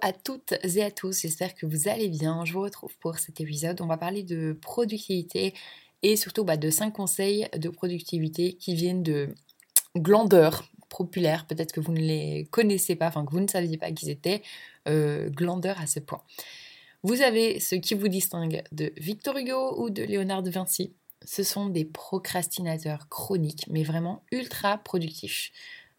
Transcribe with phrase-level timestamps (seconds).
[0.00, 2.44] à toutes et à tous, j'espère que vous allez bien.
[2.44, 3.80] Je vous retrouve pour cet épisode.
[3.80, 5.52] On va parler de productivité
[6.02, 9.34] et surtout bah, de 5 conseils de productivité qui viennent de
[9.96, 11.44] glandeurs populaires.
[11.46, 14.42] Peut-être que vous ne les connaissez pas, enfin que vous ne saviez pas qu'ils étaient
[14.86, 16.22] euh, glandeurs à ce point.
[17.02, 20.94] Vous avez ce qui vous distingue de Victor Hugo ou de Léonard de Vinci.
[21.24, 25.50] Ce sont des procrastinateurs chroniques, mais vraiment ultra productifs.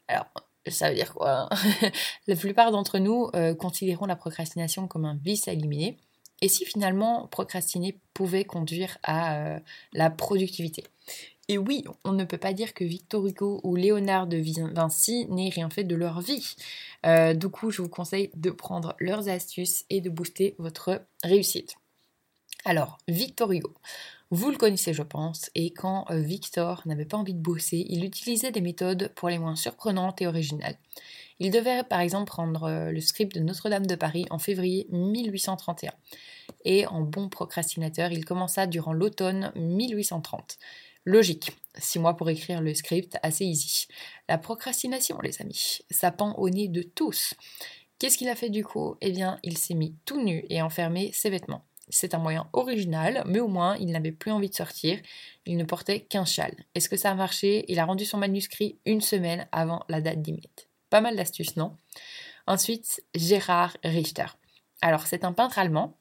[0.08, 0.28] Alors,
[0.72, 1.50] ça veut dire quoi
[2.28, 5.98] La plupart d'entre nous euh, considérons la procrastination comme un vice à éliminer.
[6.42, 9.60] Et si finalement procrastiner pouvait conduire à euh,
[9.94, 10.84] la productivité?
[11.50, 15.50] Et oui, on ne peut pas dire que Victor Hugo ou Léonard de Vinci n'aient
[15.50, 16.56] rien fait de leur vie.
[17.08, 21.76] Euh, du coup, je vous conseille de prendre leurs astuces et de booster votre réussite.
[22.66, 23.74] Alors, Victor Hugo.
[24.32, 28.04] Vous le connaissez, je pense, et quand euh, Victor n'avait pas envie de bosser, il
[28.04, 30.76] utilisait des méthodes pour les moins surprenantes et originales.
[31.40, 35.94] Il devait par exemple prendre euh, le script de Notre-Dame de Paris en février 1831.
[36.66, 40.58] Et en bon procrastinateur, il commença durant l'automne 1830.
[41.06, 43.88] Logique, six mois pour écrire le script, assez easy.
[44.28, 47.36] La procrastination, les amis, ça pend au nez de tous.
[47.98, 48.96] Qu'est-ce qu'il a fait du coup?
[49.02, 51.64] Eh bien, il s'est mis tout nu et enfermé ses vêtements.
[51.90, 55.00] C'est un moyen original, mais au moins il n'avait plus envie de sortir.
[55.46, 56.56] Il ne portait qu'un châle.
[56.76, 57.66] Est-ce que ça a marché?
[57.68, 60.70] Il a rendu son manuscrit une semaine avant la date limite.
[60.90, 61.76] Pas mal d'astuces, non?
[62.48, 64.26] Ensuite, Gérard Richter.
[64.82, 65.98] Alors, c'est un peintre allemand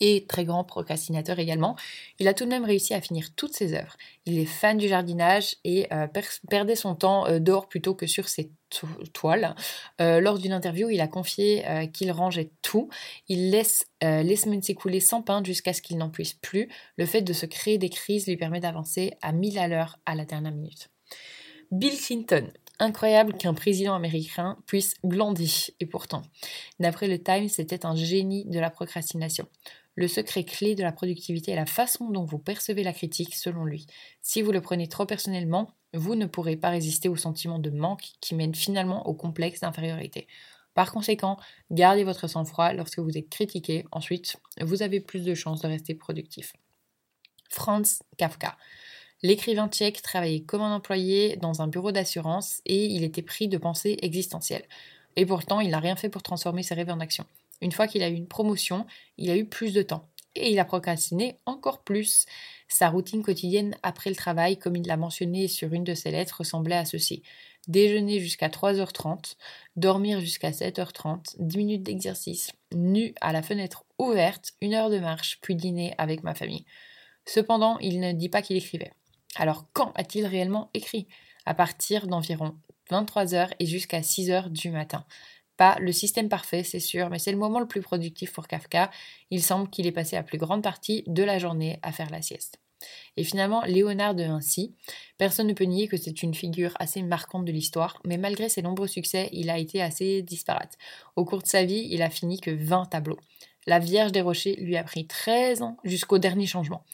[0.00, 1.76] et très grand procrastinateur également,
[2.18, 3.96] il a tout de même réussi à finir toutes ses œuvres.
[4.26, 6.06] Il est fan du jardinage et euh,
[6.48, 8.50] perdait son temps euh, dehors plutôt que sur ses
[9.12, 9.54] toiles.
[10.00, 12.88] Euh, lors d'une interview, il a confié qu'il rangeait tout.
[13.28, 16.68] Il laisse les semaines s'écouler sans peindre jusqu'à ce qu'il n'en puisse plus.
[16.96, 20.14] Le fait de se créer des crises lui permet d'avancer à 1000 à l'heure à
[20.14, 20.88] la dernière minute.
[21.70, 25.70] Bill Clinton, incroyable qu'un président américain puisse glandir.
[25.80, 26.22] Et pourtant,
[26.80, 29.48] d'après le Times, c'était un génie de la procrastination.
[29.94, 33.64] Le secret clé de la productivité est la façon dont vous percevez la critique selon
[33.64, 33.86] lui.
[34.20, 38.04] Si vous le prenez trop personnellement, vous ne pourrez pas résister au sentiment de manque
[38.20, 40.26] qui mène finalement au complexe d'infériorité.
[40.74, 41.38] Par conséquent,
[41.70, 43.86] gardez votre sang-froid lorsque vous êtes critiqué.
[43.92, 46.52] Ensuite, vous avez plus de chances de rester productif.
[47.48, 48.58] Franz Kafka.
[49.22, 53.56] L'écrivain tchèque travaillait comme un employé dans un bureau d'assurance et il était pris de
[53.56, 54.66] pensées existentielles.
[55.16, 57.24] Et pourtant, il n'a rien fait pour transformer ses rêves en action.
[57.62, 60.08] Une fois qu'il a eu une promotion, il a eu plus de temps.
[60.34, 62.26] Et il a procrastiné encore plus.
[62.68, 66.36] Sa routine quotidienne après le travail, comme il l'a mentionné sur une de ses lettres,
[66.40, 67.22] ressemblait à ceci.
[67.68, 69.36] Déjeuner jusqu'à 3h30,
[69.76, 75.38] dormir jusqu'à 7h30, 10 minutes d'exercice, nu à la fenêtre ouverte, une heure de marche,
[75.40, 76.66] puis dîner avec ma famille.
[77.24, 78.92] Cependant, il ne dit pas qu'il écrivait.
[79.36, 81.06] Alors quand a-t-il réellement écrit?
[81.44, 82.56] À partir d'environ
[82.90, 85.04] 23h et jusqu'à 6h du matin
[85.56, 88.90] pas le système parfait, c'est sûr, mais c'est le moment le plus productif pour Kafka.
[89.30, 92.22] Il semble qu'il ait passé la plus grande partie de la journée à faire la
[92.22, 92.60] sieste.
[93.16, 94.74] Et finalement, Léonard de Vinci,
[95.16, 98.60] personne ne peut nier que c'est une figure assez marquante de l'histoire, mais malgré ses
[98.60, 100.76] nombreux succès, il a été assez disparate.
[101.16, 103.18] Au cours de sa vie, il a fini que 20 tableaux.
[103.66, 106.84] La Vierge des Rochers lui a pris 13 ans jusqu'au dernier changement,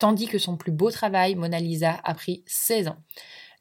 [0.00, 2.96] tandis que son plus beau travail, Mona Lisa, a pris 16 ans.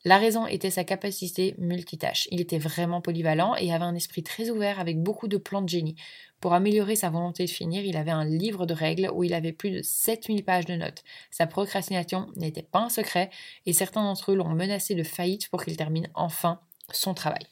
[0.06, 2.30] La raison était sa capacité multitâche.
[2.32, 5.68] Il était vraiment polyvalent et avait un esprit très ouvert avec beaucoup de plans de
[5.68, 5.98] génie.
[6.40, 9.52] Pour améliorer sa volonté de finir, il avait un livre de règles où il avait
[9.52, 11.04] plus de 7000 pages de notes.
[11.32, 13.30] Sa procrastination n'était pas un secret
[13.66, 16.62] et certains d'entre eux l'ont menacé de faillite pour qu'il termine enfin
[16.94, 17.46] son travail.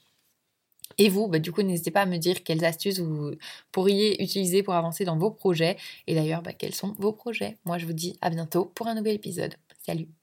[0.98, 3.32] Et vous, bah, du coup, n'hésitez pas à me dire quelles astuces vous
[3.72, 5.78] pourriez utiliser pour avancer dans vos projets.
[6.08, 7.58] Et d'ailleurs, bah, quels sont vos projets?
[7.66, 9.56] Moi, je vous dis à bientôt pour un nouvel épisode.
[9.86, 10.17] Salut